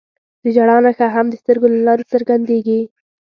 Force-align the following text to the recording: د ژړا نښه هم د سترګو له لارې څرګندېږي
د 0.41 0.45
ژړا 0.55 0.77
نښه 0.85 1.07
هم 1.15 1.25
د 1.29 1.33
سترګو 1.41 1.67
له 1.73 1.79
لارې 1.87 2.03
څرګندېږي 2.13 2.79